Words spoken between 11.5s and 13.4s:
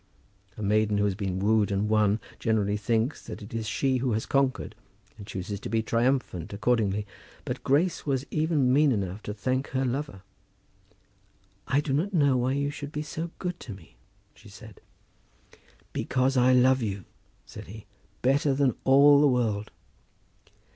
"I do not know why you should be so